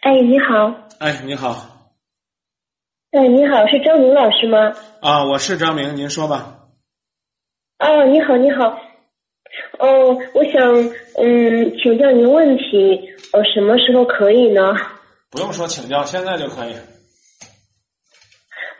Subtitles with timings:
[0.00, 0.88] 哎，你好。
[1.00, 1.90] 哎，你好。
[3.10, 4.72] 哎，你好，是张明老师吗？
[5.00, 6.68] 啊，我是张明，您说吧。
[7.80, 8.78] 哦，你好，你好。
[9.78, 10.62] 哦，我想
[11.16, 14.76] 嗯请教您问题，呃，什么时候可以呢？
[15.30, 16.74] 不用说请教，现在就可以。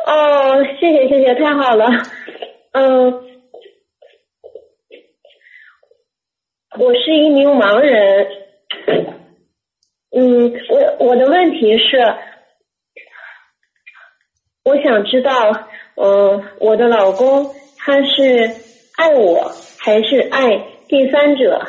[0.07, 1.87] 哦，谢谢谢谢，太好了。
[2.73, 3.13] 嗯，
[6.79, 8.38] 我是一名盲人。
[10.11, 11.99] 嗯，我我的问题是，
[14.65, 18.55] 我想知道，嗯，我的老公他是
[18.97, 21.67] 爱我还是爱第三者？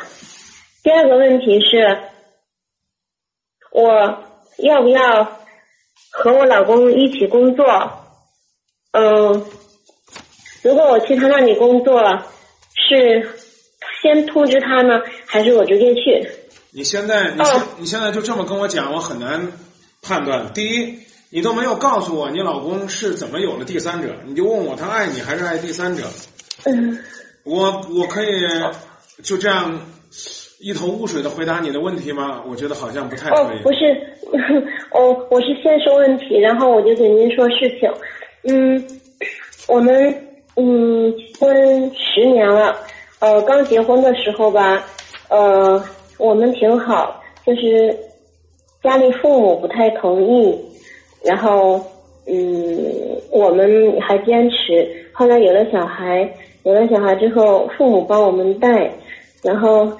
[0.82, 1.98] 第二个问题是，
[3.72, 4.24] 我
[4.58, 5.24] 要不要
[6.10, 7.66] 和我老公一起工作？
[8.92, 9.44] 嗯，
[10.62, 12.22] 如果我去他那里工作，
[12.88, 13.38] 是
[14.00, 16.26] 先通知他呢，还是我直接去？
[16.72, 19.50] 你现在，你现你现在就这么跟我讲，我很难
[20.02, 20.52] 判断。
[20.52, 20.98] 第一，
[21.30, 26.04] 你都没有告诉我你老公是怎么有了第三者，你就问我他爱你还是爱第三者？
[26.64, 26.96] 嗯，
[27.42, 28.28] 我我可以
[29.22, 29.80] 就这样
[30.60, 32.42] 一头雾水的回答你的问题吗？
[32.48, 33.58] 我觉得好像不太可以。
[33.58, 33.80] 哦，不是，
[34.94, 37.92] 哦，我是先说问题，然后我就给您说事情。
[38.44, 39.00] 嗯，
[39.66, 40.14] 我们
[40.54, 42.76] 嗯婚十年了，
[43.18, 44.84] 呃，刚结婚的时候吧，
[45.28, 45.82] 呃。
[46.20, 47.96] 我们挺好，就是
[48.82, 50.54] 家里父母不太同意，
[51.24, 51.80] 然后
[52.26, 54.86] 嗯，我们还坚持。
[55.12, 56.30] 后来有了小孩，
[56.62, 58.90] 有了小孩之后，父母帮我们带，
[59.42, 59.90] 然后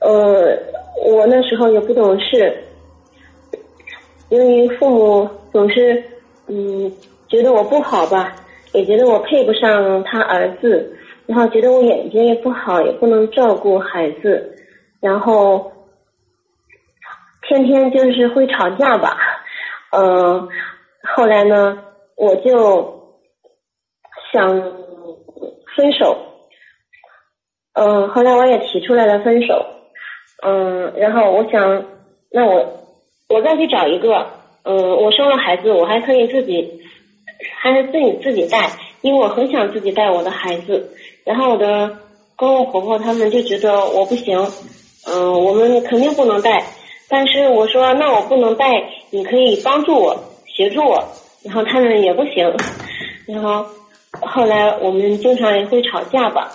[0.00, 0.58] 呃，
[1.06, 2.52] 我那时候也不懂事，
[4.28, 6.02] 因为父母总是
[6.48, 6.92] 嗯
[7.28, 8.34] 觉得我不好吧，
[8.72, 10.92] 也觉得我配不上他儿子，
[11.26, 14.50] 然后觉得我眼睛也不好，也不能照顾孩子。
[15.04, 15.70] 然后
[17.46, 19.18] 天天就是会吵架吧，
[19.90, 20.48] 嗯，
[21.14, 21.84] 后来呢，
[22.16, 23.12] 我就
[24.32, 24.48] 想
[25.76, 26.16] 分手，
[27.74, 29.66] 嗯，后来我也提出来了分手，
[30.42, 31.84] 嗯，然后我想，
[32.30, 32.86] 那我
[33.28, 34.26] 我再去找一个，
[34.62, 36.80] 嗯，我生了孩子，我还可以自己，
[37.60, 38.70] 还是自己自己带，
[39.02, 40.96] 因为我很想自己带我的孩子，
[41.26, 41.98] 然后我的
[42.36, 44.38] 公公婆婆他们就觉得我不行。
[45.06, 46.64] 嗯，我们肯定不能带，
[47.08, 48.66] 但是我说那我不能带，
[49.10, 50.16] 你可以帮助我，
[50.46, 51.04] 协助我，
[51.44, 52.50] 然后他们也不行，
[53.26, 53.66] 然后
[54.22, 56.50] 后来我们经常也会吵架吧，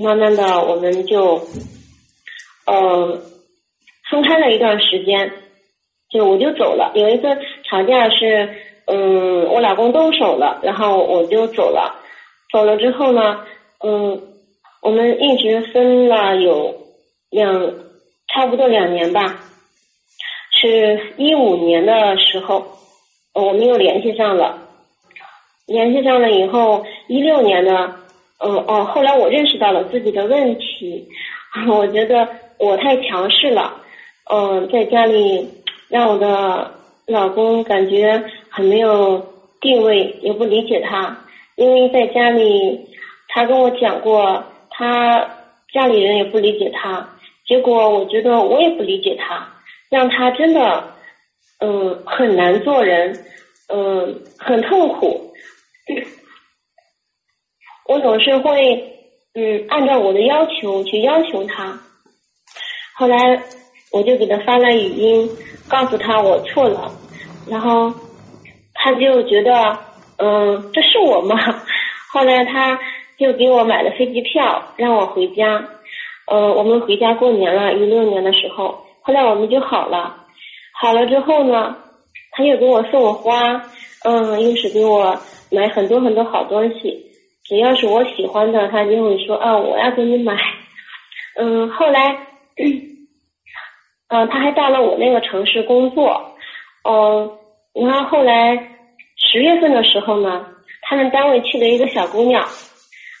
[0.00, 1.42] 慢慢的我们就，
[2.66, 3.20] 嗯，
[4.08, 5.32] 分开了一段时间，
[6.08, 6.92] 就我就走了。
[6.94, 7.24] 有一次
[7.68, 8.48] 吵架是，
[8.86, 11.96] 嗯，我老公动手了，然后我就走了，
[12.52, 13.40] 走了之后呢，
[13.84, 14.22] 嗯，
[14.82, 16.76] 我们一直分了有
[17.30, 17.87] 两。
[18.38, 19.40] 差不多两年吧，
[20.52, 22.64] 是一五年的时候，
[23.34, 24.60] 我们又联系上了。
[25.66, 27.96] 联系上了以后，一六年呢，
[28.38, 31.08] 嗯哦，后来我认识到了自己的问题，
[31.68, 32.28] 我觉得
[32.58, 33.74] 我太强势了，
[34.30, 35.50] 嗯，在家里
[35.88, 36.74] 让我的
[37.08, 39.18] 老公感觉很没有
[39.60, 41.24] 地位，也不理解他，
[41.56, 42.86] 因为在家里
[43.26, 45.28] 他跟我讲过，他
[45.72, 47.16] 家里人也不理解他。
[47.48, 49.48] 结果我觉得我也不理解他，
[49.88, 50.92] 让他真的
[51.60, 53.24] 嗯很难做人，
[53.68, 55.32] 嗯很痛苦。
[57.86, 61.80] 我总是会嗯按照我的要求去要求他。
[62.94, 63.42] 后来
[63.90, 65.30] 我就给他发了语音，
[65.68, 66.92] 告诉他我错了，
[67.48, 67.94] 然后
[68.74, 69.78] 他就觉得
[70.18, 71.34] 嗯这是我吗？
[72.12, 72.78] 后来他
[73.18, 75.66] 就给我买了飞机票，让我回家。
[76.30, 80.26] 呃，我们回家过年了，一六年的时候，后来我们就好了。
[80.78, 81.76] 好了之后呢，
[82.32, 83.62] 他又给我送花，
[84.04, 85.18] 嗯，又是给我
[85.50, 87.06] 买很多很多好东西。
[87.44, 90.36] 只要是我喜欢的，他就会说啊，我要给你买。
[91.36, 92.26] 嗯，后来，
[94.08, 96.34] 嗯，他还到了我那个城市工作。
[96.84, 97.38] 嗯，
[97.72, 98.54] 然后后来
[99.16, 100.46] 十月份的时候呢，
[100.82, 102.46] 他们单位去了一个小姑娘，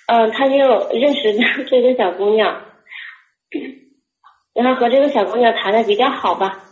[0.08, 0.56] 嗯，他就
[0.92, 1.32] 认识
[1.64, 2.67] 这个小姑娘。
[4.54, 6.64] 然后和这个小姑娘谈的比较好吧，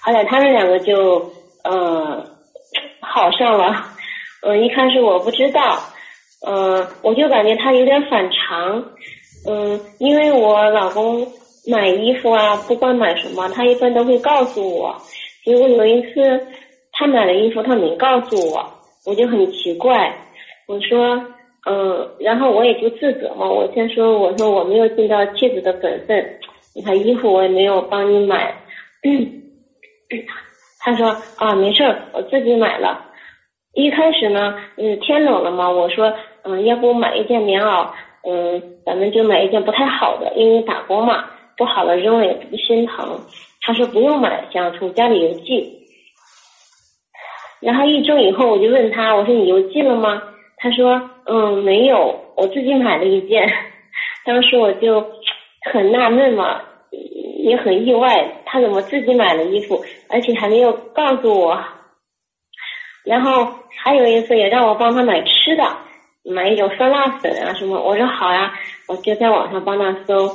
[0.00, 1.32] 后来他们两个就
[1.64, 2.24] 呃
[3.00, 3.86] 好上了。
[4.42, 5.80] 嗯，一开始我不知道，
[6.46, 8.84] 嗯，我就感觉他有点反常。
[9.46, 11.26] 嗯，因为我老公
[11.66, 15.00] 买衣服啊，不管买什么，他一般都会告诉我。
[15.44, 16.46] 结果有一次
[16.92, 18.68] 他买了衣服，他没告诉我，
[19.06, 20.16] 我就很奇怪。
[20.66, 21.24] 我说。
[21.66, 23.48] 嗯，然后我也就自责嘛。
[23.48, 26.38] 我先说，我说我没有尽到妻子的本分。
[26.74, 28.54] 你看衣服我也没有帮你买，
[30.80, 33.06] 他说啊，没事儿，我自己买了。
[33.74, 36.12] 一开始呢，嗯，天冷了嘛，我说，
[36.44, 37.90] 嗯，要不买一件棉袄，
[38.22, 41.24] 嗯，咱们就买一件不太好的，因为打工嘛，
[41.56, 43.20] 不好了扔了也不心疼。
[43.60, 45.76] 他说不用买，想从家里邮寄。
[47.60, 50.22] 然后一周以后，我就问他，我说你邮寄了吗？
[50.58, 53.48] 他说，嗯，没有，我自己买了一件。
[54.24, 55.04] 当时我就
[55.72, 56.60] 很纳闷嘛，
[57.44, 61.58] 也很意外，他怎么自己买了衣服，而且还没有告诉我。
[63.04, 63.46] 然后
[63.82, 65.64] 还有一次也让我帮他买吃的，
[66.24, 67.80] 买一种酸辣粉啊什么。
[67.80, 68.52] 我说好呀，
[68.86, 70.28] 我就在网上帮他搜，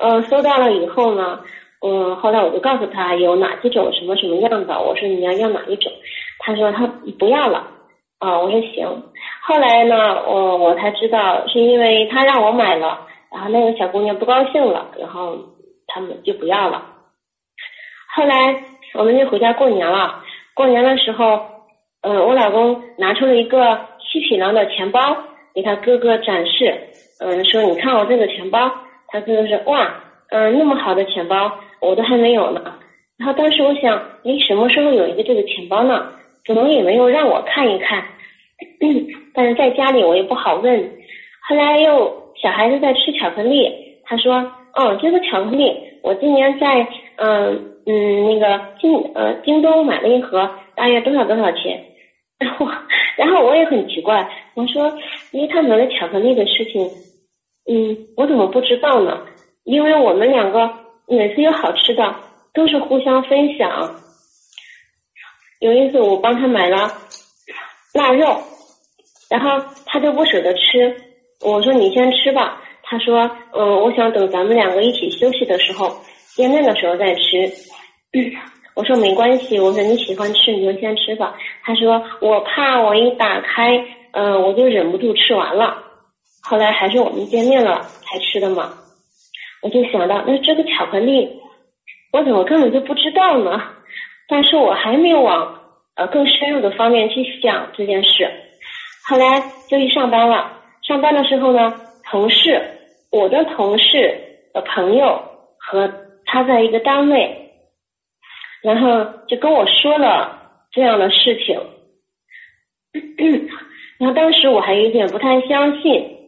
[0.00, 1.40] 嗯，搜到了以后呢，
[1.86, 5.92] 嗯，后来我就告诉他有哪几种什么什么样的，我说你要要哪一种，
[6.40, 6.86] 他说他
[7.18, 7.68] 不要了，
[8.18, 9.02] 啊，我说行。
[9.42, 15.38] 后来呢，我我才知道是因为他让我买了，然后那个小姑娘不高兴了，然后
[15.86, 16.82] 他们就不要了。
[18.14, 18.62] 后来
[18.94, 20.22] 我们就回家过年了，
[20.54, 21.54] 过年的时候。
[22.02, 25.16] 嗯，我老公拿出了一个七匹狼的钱包
[25.52, 28.70] 给他哥哥展示，嗯，说你看我这个钱包，
[29.08, 29.92] 他哥哥说哇，
[30.28, 32.60] 嗯，那么好的钱包我都还没有呢。
[33.18, 36.12] 然后当时我想，你什么时候有一个这个钱包呢？
[36.46, 38.04] 怎么也没有让我看一看？
[39.34, 40.92] 但是在家里我也不好问。
[41.48, 43.70] 后来又小孩子在吃巧克力，
[44.04, 44.34] 他说，
[44.74, 45.72] 哦，这个巧克力
[46.02, 51.84] 我今年在嗯嗯那个京呃京东买了一盒，大约多少多少钱？
[52.38, 52.68] 然后，
[53.16, 54.92] 然后我也很奇怪，我说，
[55.32, 56.90] 因为他买了巧克力的事情，
[57.66, 59.26] 嗯，我怎么不知道呢？
[59.64, 60.70] 因为我们两个
[61.08, 62.14] 每次有好吃的
[62.54, 63.90] 都是互相分享。
[65.60, 66.92] 有一次我帮他买了
[67.94, 68.42] 腊肉，
[69.30, 70.94] 然后他就不舍得吃，
[71.40, 72.62] 我说你先吃吧。
[72.82, 75.96] 他说，嗯，我想等咱们两个一起休息的时候，
[76.34, 77.50] 见面的时候再吃。
[78.74, 81.36] 我说没关系，我说你喜欢吃你就先吃吧。
[81.64, 83.82] 他说我怕我一打开，
[84.12, 85.82] 嗯，我就忍不住吃完了。
[86.42, 88.74] 后来还是我们见面了才吃的嘛。
[89.62, 91.40] 我就想到那这个巧克力，
[92.12, 93.62] 我怎么根本就不知道呢？
[94.28, 95.60] 但是我还没有往
[95.94, 98.30] 呃更深入的方面去想这件事。
[99.08, 101.74] 后来就一上班了，上班的时候呢，
[102.10, 102.60] 同事，
[103.10, 104.18] 我的同事
[104.52, 105.22] 的朋友
[105.58, 105.92] 和
[106.24, 107.42] 他在一个单位。
[108.62, 111.60] 然后就跟我说了这样的事情，
[113.98, 116.18] 然后当时我还有点不太相信，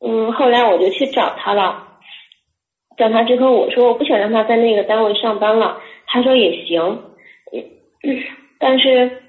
[0.00, 1.98] 嗯，后来我就去找他了，
[2.96, 7.02] 找他之后我说我不想让他在那个单位上班了，他说也行，
[8.58, 9.22] 但是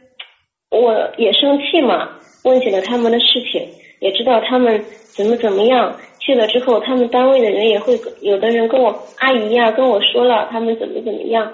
[0.69, 2.09] 我也生气嘛，
[2.43, 3.67] 问起了他们的事情，
[3.99, 4.83] 也知道他们
[5.15, 11.53] 怎么怎么样，去了之后他们单位的人也会有的人跟我阿姨呀跟我说了他们怎么怎么样。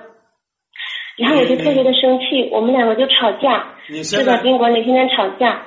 [1.17, 5.63] 然后我就特别的生气，我们两个就吵架，就在宾馆里天天吵架。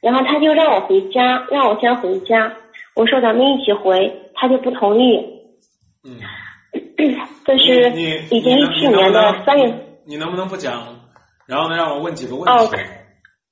[0.00, 2.56] 然后他就让我回家，让我先回家。
[2.94, 5.18] 我说咱们一起回，他就不同意。
[6.04, 6.18] 嗯。
[7.46, 7.90] 这是
[8.30, 10.00] 已经一七年的三月。
[10.04, 11.00] 你能不能不讲？
[11.46, 12.50] 然后呢，让我问几个问题。
[12.50, 12.68] 哦，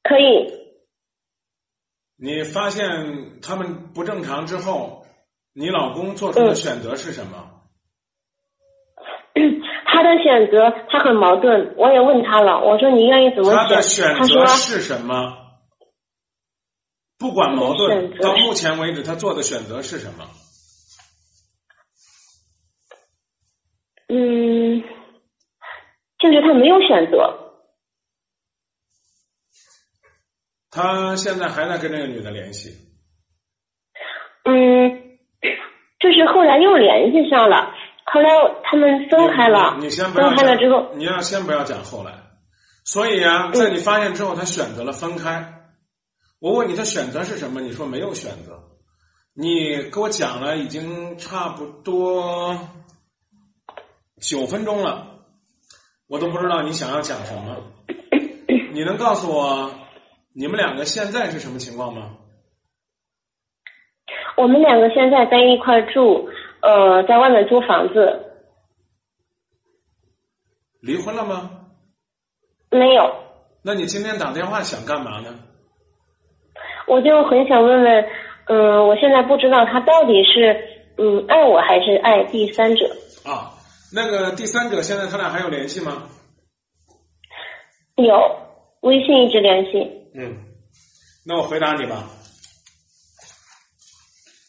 [0.03, 0.53] 可以。
[2.19, 5.07] 你发现他们不正常之后，
[5.55, 7.51] 你老公做出的选择是什么？
[9.87, 13.57] 他的选择他很矛盾，我也问他了，我说你愿意怎么选？
[13.57, 15.15] 他的选择是什么？
[17.19, 20.25] 不管矛盾，到目前为止他做的选择是什么？
[24.09, 24.83] 嗯，
[26.19, 27.43] 就是他没有选择。
[30.71, 32.71] 他现在还在跟那个女的联系？
[34.45, 35.19] 嗯，
[35.99, 37.75] 就是后来又联系上了。
[38.05, 38.31] 后来
[38.63, 42.13] 他们分开了，你先分开了之后，你要先不要讲后来。
[42.85, 45.55] 所以啊，在你发现之后，他选择了分开。
[46.39, 47.61] 我问你，他选择是什么？
[47.61, 48.63] 你说没有选择。
[49.35, 52.57] 你给我讲了已经差不多
[54.29, 55.21] 九分钟了，
[56.09, 57.57] 我都不知道你想要讲什么。
[58.73, 59.71] 你能告诉我
[60.35, 62.17] 你们两个现在是什么情况吗？
[64.37, 66.29] 我们两个现在在一块住。
[66.61, 68.25] 呃，在外面租房子。
[70.81, 71.51] 离婚了吗？
[72.71, 73.15] 没有。
[73.63, 75.39] 那你今天打电话想干嘛呢？
[76.89, 78.09] 我就很想问问，
[78.47, 80.57] 嗯，我现在不知道他到底是
[80.99, 82.91] 嗯爱我还是爱第三者。
[83.25, 83.53] 啊，
[83.93, 86.09] 那个第三者现在他俩还有联系吗？
[87.97, 88.15] 有，
[88.81, 90.11] 微信一直联系。
[90.15, 90.45] 嗯，
[91.25, 92.11] 那我回答你吧。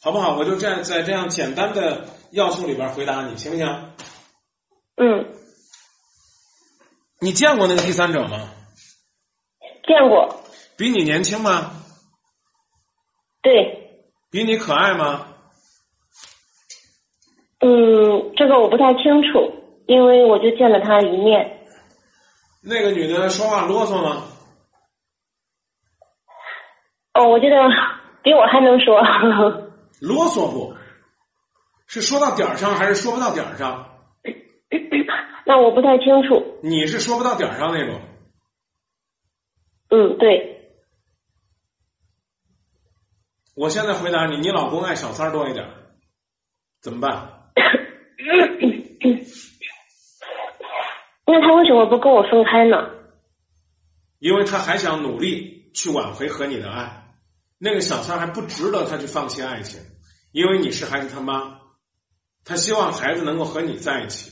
[0.01, 0.37] 好不好？
[0.37, 3.93] 我就这样在这样简单的要素里边回答你，行不行？
[4.95, 5.33] 嗯。
[7.19, 8.49] 你见过那个第三者吗？
[9.87, 10.43] 见过，
[10.77, 11.71] 比你年轻吗？
[13.41, 15.36] 对，比你可爱吗？
[17.59, 19.51] 嗯，这个我不太清楚，
[19.87, 21.65] 因为我就见了他一面。
[22.61, 24.23] 那个女的说话啰嗦吗？
[27.13, 27.55] 哦，我觉得
[28.23, 29.01] 比我还能说。
[30.01, 30.75] 啰嗦不？
[31.87, 33.97] 是说到点儿上还是说不到点儿上？
[35.45, 36.59] 那我不太清楚。
[36.61, 38.01] 你是说不到点儿上那种。
[39.89, 40.53] 嗯，对。
[43.55, 45.65] 我现在回答你，你老公爱小三儿多一点，
[46.81, 47.36] 怎么办？
[51.25, 52.89] 那他为什么不跟我分开呢？
[54.19, 57.03] 因为他还想努力去挽回和你的爱。
[57.59, 59.79] 那个小三还不值得他去放弃爱情，
[60.31, 61.59] 因为你是孩子他妈，
[62.45, 64.31] 他希望孩子能够和你在一起，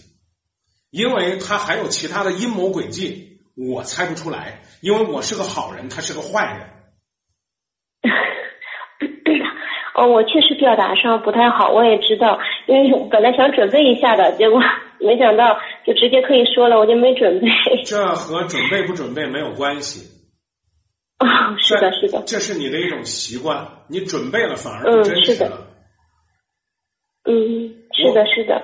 [0.91, 6.69] 因为他还有其他的阴谋诡计，我猜不出来，因为我是个好人，他是个坏人。
[9.95, 12.37] 哦，我确实表达上不太好，我也知道，
[12.67, 14.61] 因为本来想准备一下的，结果
[14.99, 17.47] 没想到就直接可以说了，我就没准备。
[17.85, 20.11] 这和准备不准备没有关系。
[21.17, 25.65] 啊，是的，是的，这是你的一种习惯，你准备了反而不真实了。
[27.23, 28.61] 嗯，是的，是的。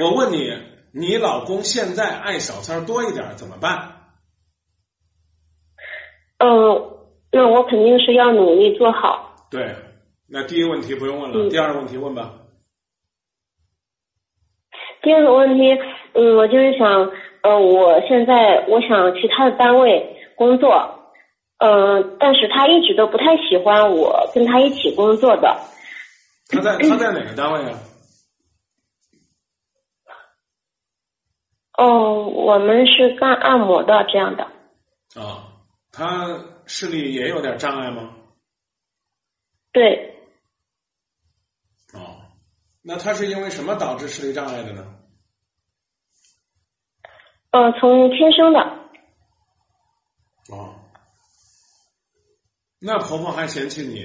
[0.00, 0.50] 我问你，
[0.94, 3.92] 你老公现在爱小三多一点怎么办？
[6.38, 6.48] 嗯，
[7.30, 9.36] 那我肯定是要努力做好。
[9.50, 9.76] 对，
[10.34, 12.32] 那第一个问题不用问了，第二个问题问吧。
[15.02, 15.78] 第二个问题，
[16.14, 17.12] 嗯，我就是想，
[17.42, 21.12] 呃，我现在我想去他的单位工作。
[21.58, 25.60] 嗯，但是他一直都不太喜欢我跟他一起工作的。
[26.48, 27.78] 他在他在哪个单位啊？
[31.76, 34.44] 哦，我们是干按摩的这样的。
[35.20, 35.52] 啊，
[35.92, 38.14] 他视力也有点障碍吗？
[39.72, 40.08] 对。
[42.82, 44.98] 哦，那他是因为什么导致视力障碍的呢？
[47.50, 48.60] 呃，从天生的。
[50.50, 50.74] 哦。
[52.80, 54.04] 那婆婆还嫌弃你？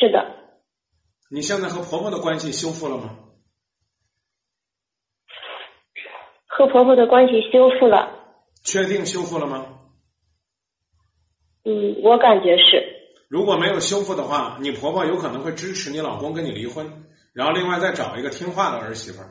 [0.00, 0.34] 是的。
[1.30, 3.18] 你现在和婆婆的关系修复了吗？
[6.46, 8.14] 和婆婆的关系修复了。
[8.64, 9.90] 确定修复了吗？
[11.64, 12.87] 嗯，我感觉是。
[13.28, 17.04] 如果没有修复的话，你婆婆有可能会支持你老公跟你离婚，
[17.34, 19.28] 然后另外再找一个听话的儿媳妇儿。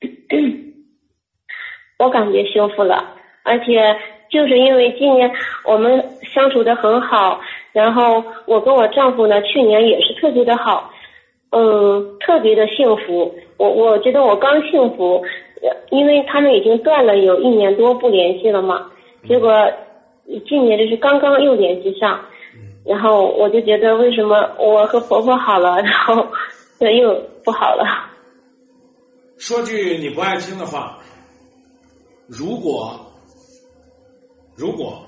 [1.98, 3.96] 我感觉修复了，而且
[4.30, 5.32] 就是因为今年
[5.64, 7.40] 我们相处的很好，
[7.72, 10.92] 然后我跟我丈夫呢，去年也是特别的好，
[11.50, 13.34] 嗯，特别的幸福。
[13.56, 15.24] 我我觉得我刚幸福，
[15.90, 18.92] 因为他们已经断了有一年多不联系了嘛，
[19.26, 19.50] 结果
[20.48, 22.24] 今年就是刚刚又联系上，
[22.84, 26.26] 然后我就觉得为什么我和婆婆好了，然后
[26.80, 27.84] 又不好了。
[29.38, 30.98] 说句你不爱听的话。
[32.26, 33.00] 如果，
[34.54, 35.02] 如果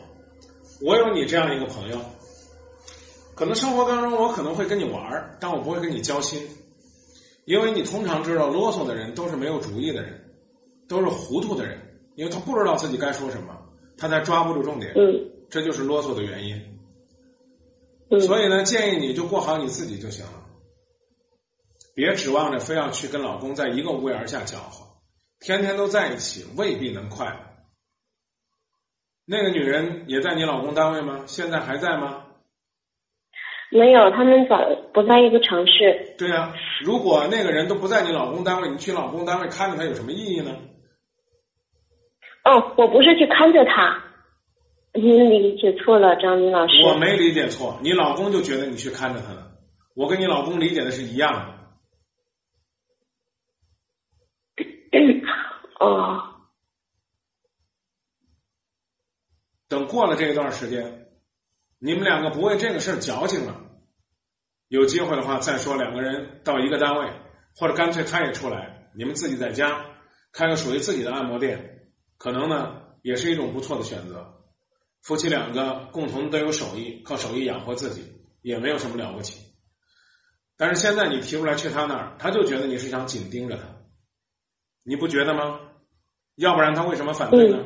[0.80, 1.98] 我有你这样一个朋友，
[3.34, 6.40] 可能生活当中我可能会跟你玩儿但我不会跟你交心，
[7.44, 10.18] 因为你通常知道啰嗦的人都是没有主意的人，
[10.88, 11.78] 都是糊涂的人，
[12.14, 13.54] 因为他不知道自己该说什么，
[14.00, 16.78] 他才抓不住重点，嗯，这就是啰嗦的原因。
[18.10, 20.46] 嗯，所以呢，建议你就过好你自己就行了，
[21.94, 24.86] 别指望着非要去跟老公在一个屋檐下搅和。
[25.38, 27.40] 天天都在一起未必能快乐。
[29.26, 31.24] 那个女人也在你老公单位吗？
[31.26, 32.24] 现在还在吗？
[33.70, 34.58] 没有，他们早
[34.92, 36.14] 不在一个城市。
[36.18, 36.54] 对呀，
[36.84, 40.56] 如果那个人都不在你老公单位，你去老公单位看着他有什么意义呢？
[42.50, 44.02] 哦，我不是去看着他，
[44.92, 46.82] 您理解错了，张明老师。
[46.84, 49.52] 我没理解错，你老公就觉得你去看着他了。
[49.94, 51.60] 我跟你老公理解的是一样的。
[55.78, 56.24] 哦，
[59.68, 61.06] 等过了这一段时间，
[61.78, 63.60] 你们两个不为这个事儿矫情了，
[64.66, 67.12] 有机会的话再说两个人到一个单位，
[67.54, 69.86] 或者干脆他也出来，你们自己在家
[70.32, 71.79] 开个属于自己的按摩店，
[72.20, 74.44] 可能呢也是一种不错的选择。
[75.00, 79.40] 夫妻两个共同都有手艺，靠手艺养活自己也没有什么了不起。
[80.58, 83.62] 但是现在你提出来去他那儿，他就觉得你是想紧盯着他，
[84.82, 85.60] 你不觉得吗？
[86.34, 87.64] 要不然他为什么反对呢？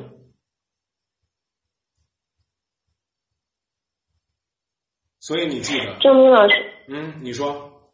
[5.18, 6.54] 所以你记得，郑明老师，
[6.86, 7.90] 嗯，你说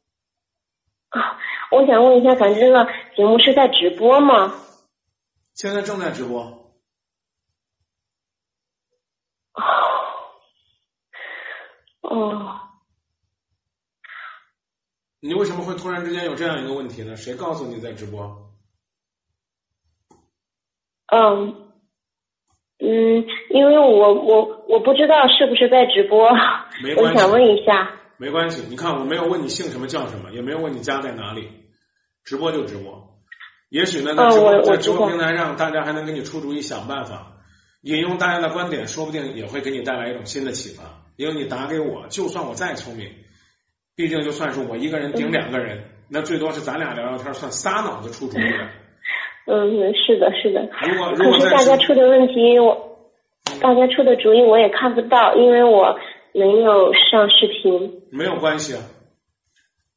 [1.08, 1.38] 啊，
[1.70, 2.86] 我想问一下，咱这个
[3.16, 4.52] 节目是在直播吗？
[5.54, 6.42] 现在正在直播。
[12.02, 12.56] 哦。
[15.22, 17.14] 你为什么会突然之间有这样一个问题呢？
[17.14, 18.50] 谁告诉你在直播？
[21.12, 21.70] 嗯，
[22.78, 26.26] 嗯，因为我我我不知道是不是在直播，
[26.96, 28.00] 我想问一下。
[28.16, 31.50] 没关系，你看我没有问你姓什么叫什么，也没有问你家在哪里，
[32.24, 33.19] 直播就直播。
[33.70, 37.32] 也许呢，在直播在直播平台上，大家还能给你出主意，想办法
[37.82, 40.82] 引用大家的观点，说不定也会给你带来一种新的启发。
[41.16, 43.08] 因为你打给我，就算我再聪明。
[43.94, 48.70] 毕竟，就算是我一个人顶两个人， 那最多是咱俩聊聊天，算仨脑子出主意了。
[49.46, 50.68] 嗯，是的，是的。
[50.88, 52.98] 如果如果可是大家出的问题，我
[53.60, 55.98] 大家出的主意我也看不到，因为我
[56.32, 58.02] 没有上视频。
[58.10, 58.82] 没有关系啊，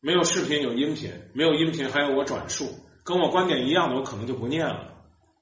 [0.01, 2.65] 没有视频有音频，没有音频还有我转述，
[3.03, 4.93] 跟我观点一样的我可能就不念了，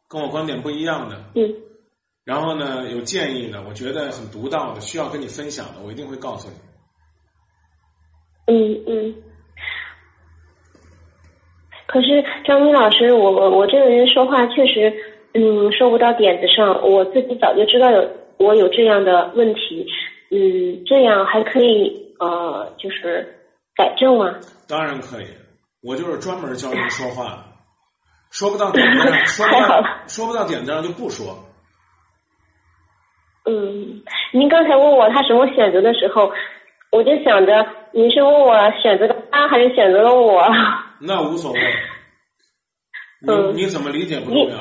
[0.10, 1.54] 跟我观点不一样的，嗯。
[2.24, 6.56] 然后呢，有建议的，我觉得很独到的，需要跟你分享的，我一定会告诉你。
[8.46, 9.16] 嗯嗯，
[11.88, 14.94] 可是张明老师，我我我这个人说话确实，
[15.34, 16.88] 嗯，说不到点子上。
[16.88, 19.88] 我自己早就知道有我有这样的问题，
[20.30, 23.36] 嗯，这样还可以呃，就是
[23.76, 24.40] 改正吗？
[24.68, 25.26] 当然可以，
[25.82, 27.46] 我就是专门教人说话，
[28.32, 31.46] 说不到点子上，说不到说不到点子上就不说。
[33.46, 36.32] 嗯，您刚才问我他什么选择的时候。
[36.94, 40.44] 我就想着，您是问我选择了他还是选择了我？
[41.00, 41.60] 那无所谓。
[43.22, 44.58] 你你怎么理解不重要。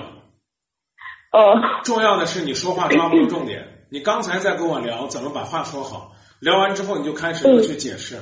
[1.32, 1.60] 哦。
[1.82, 3.84] 重要的是你说话抓不住重点。
[3.90, 8.14] 你刚才在跟我聊怎么把话说好，聊完之后你就开始去解释。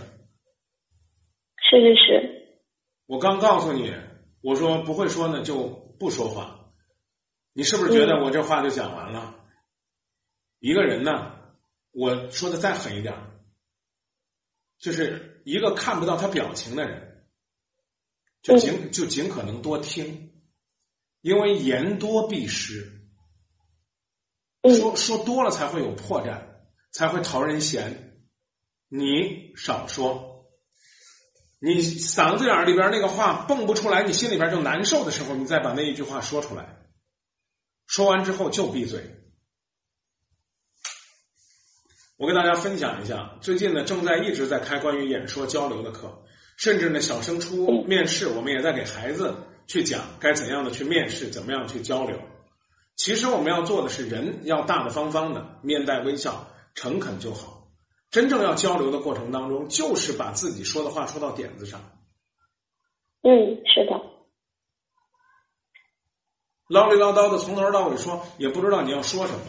[1.68, 2.46] 是是是。
[3.06, 3.92] 我刚告诉你，
[4.40, 5.64] 我说不会说呢就
[5.98, 6.72] 不说话。
[7.52, 9.34] 你是不是觉得我这话就讲完了？
[10.60, 11.36] 一个人呢，
[11.90, 13.14] 我说的再狠一点。
[14.78, 17.26] 就是一个看不到他表情的人，
[18.42, 20.40] 就尽就尽可能多听，
[21.20, 23.02] 因为言多必失，
[24.62, 26.46] 说说多了才会有破绽，
[26.92, 28.22] 才会讨人嫌。
[28.86, 30.27] 你少说，
[31.60, 36.76] 你嗓子眼里边那个话蹦不出来，你心里边就难受的时候，你再把那一句话说出来，
[37.86, 39.14] 说完之后就闭嘴。
[42.16, 46.22] 我跟大家分享一下，最近呢正在一直在开关于演说交流的课，
[46.56, 52.20] 甚至呢小升初面试，我们也在给孩子去讲该怎样的去面试，怎么样去交流。
[52.96, 57.57] 其实我们要做的是人要大大方方的，面带微笑，诚恳就好。
[58.10, 61.80] 真正要交流的过程当中，就是把自己说的话说到点子上。
[63.22, 64.00] 嗯，是的。
[66.68, 69.40] 唠里唠叨的从头到尾说，也不知道你要说什么。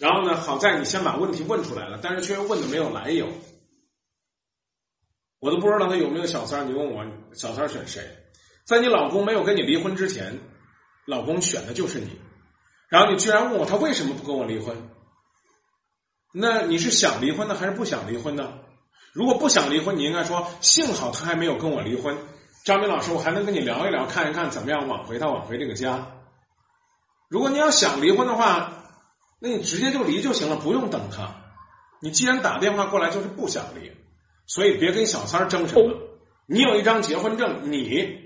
[0.00, 0.34] 然后呢？
[0.34, 3.28] 好在你先把问题问出来了，但是却又问的没有来由，
[5.40, 6.64] 我都不知道他有没有小三儿。
[6.64, 8.02] 你问我小三儿选谁？
[8.64, 10.38] 在你老公没有跟你离婚之前，
[11.06, 12.18] 老公选的就是你。
[12.88, 14.88] 然后你居然问我他为什么不跟我离婚？
[16.32, 18.52] 那你是想离婚呢，还是不想离婚呢？
[19.12, 22.16] 如果不想离婚，你应该说幸好他还没有跟我离婚。
[22.64, 26.06] 张明老师，我还能跟你聊一聊，看一看怎么样挽回他，挽回这个家。
[27.28, 28.76] 如果你要想离婚的话。
[29.42, 31.34] 那你直接就离就行了，不用等他。
[32.02, 33.90] 你既然打电话过来，就是不想离，
[34.46, 35.96] 所以别跟小三争什么。
[36.46, 38.18] 你有一张结婚证，你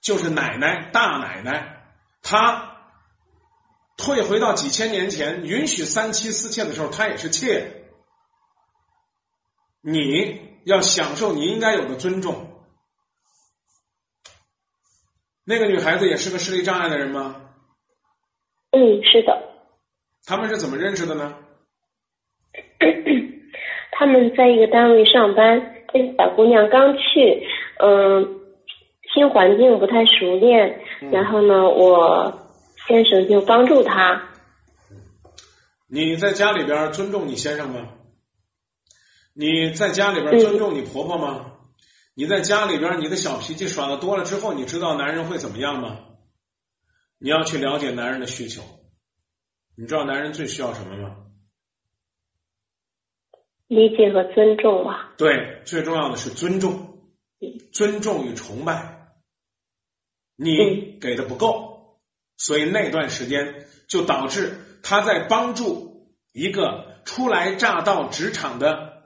[0.00, 1.82] 就是奶奶、大奶奶。
[2.22, 2.69] 他
[4.00, 7.84] 退回到几千年前，允许三妻四妾的时候，她也是妾。
[9.82, 12.48] 你要享受你应该有的尊重。
[15.44, 17.36] 那个女孩子也是个视力障碍的人吗？
[18.72, 19.42] 嗯，是的。
[20.26, 21.34] 他们是怎么认识的呢？
[23.92, 27.46] 他们在一个单位上班，这小姑娘刚去，
[27.78, 28.40] 嗯，
[29.12, 32.49] 新环境不太熟练，然后呢，我
[32.90, 34.32] 先生就帮助他。
[35.86, 37.94] 你在家里边尊重你先生吗？
[39.32, 41.52] 你在家里边尊重你婆婆吗？
[42.14, 46.00] 你在家里边你的小脾气耍的多了之后，你知道男人会怎么样吗？
[47.18, 48.62] 你要去了解男人的需求。
[49.76, 51.16] 你知道男人最需要什么吗？
[53.68, 55.14] 理解和尊重吧。
[55.16, 57.04] 对，最重要的是尊重，
[57.72, 59.12] 尊重与崇拜。
[60.34, 61.69] 你给的不够，
[62.40, 69.02] 所以那段时间就导致他在帮助一个初来乍到职场的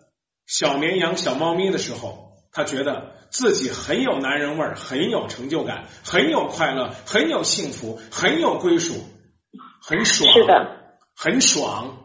[0.47, 8.95] 小绵羊、小猫咪的时候，他觉得自己很有男人味儿，很有成就感，很有快乐，很有幸福，很有归属，
[9.83, 11.99] 很爽，是的，很爽。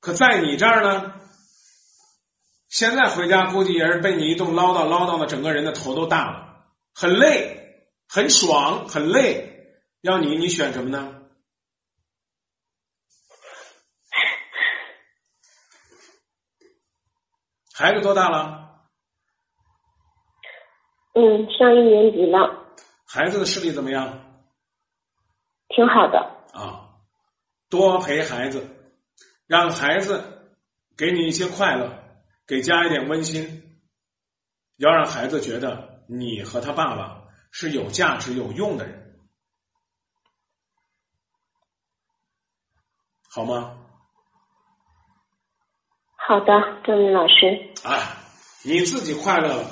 [0.00, 1.12] 可在你这儿呢，
[2.70, 6.64] 现在回家估计也是被你一顿唠叨唠叨的，整个人的头都大了，
[6.94, 9.51] 很累，很爽，很累。
[10.02, 11.22] 要你，你选什么呢？
[17.74, 18.60] 孩子多大了？
[21.14, 22.74] 嗯，上一年级了，
[23.06, 24.42] 孩子的视力怎么样？
[25.68, 26.18] 挺好的。
[26.52, 26.96] 啊，
[27.70, 28.66] 多陪孩子，
[29.46, 30.50] 让孩子
[30.96, 32.02] 给你一些快乐，
[32.46, 33.78] 给家一点温馨，
[34.78, 39.11] 要让孩子觉得你和他爸爸是有价值、有用的人，
[43.34, 43.78] 好吗？
[46.16, 46.52] 好的，
[46.84, 47.72] 郑明老师。
[47.82, 48.18] 啊，
[48.62, 49.70] 你自己快乐了，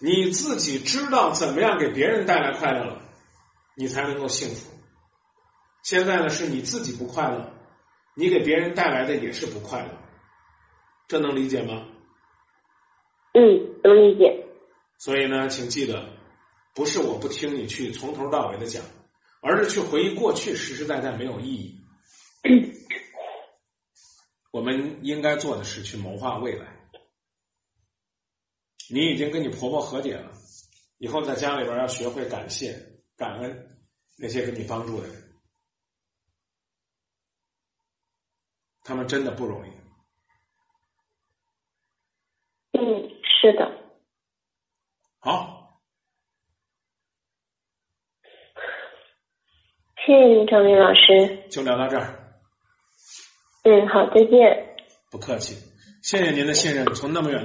[0.00, 3.00] 你自己知道怎么样给别人带来快乐了，
[3.74, 4.70] 你才能够幸福。
[5.82, 7.54] 现在呢，是你自己不快乐，
[8.14, 9.88] 你给别人带来的也是不快乐，
[11.08, 11.86] 这能理解吗？
[13.32, 14.44] 嗯，能理解。
[14.98, 16.10] 所以呢，请记得，
[16.74, 18.84] 不是我不听你去从头到尾的讲，
[19.40, 21.80] 而是去回忆过去，实实在在没有意义。
[24.52, 26.66] 我们应该做的是去谋划未来。
[28.90, 30.30] 你已经跟你婆婆和解了，
[30.98, 32.78] 以后在家里边要学会感谢、
[33.16, 33.78] 感恩
[34.18, 35.16] 那些给你帮助的人，
[38.82, 39.70] 他们真的不容易。
[42.72, 43.80] 嗯，是的。
[45.18, 45.80] 好，
[50.04, 51.48] 谢谢您，张明老师。
[51.50, 52.23] 就聊到这儿，
[53.64, 54.76] 嗯，好，再见。
[55.10, 55.56] 不客气，
[56.02, 57.42] 谢谢您的信任，从那么远。